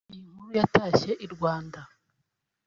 Iyi 0.13 0.25
nkuru 0.33 0.51
yatashye 0.59 1.11
i 1.25 1.27
Rwanda 1.33 1.79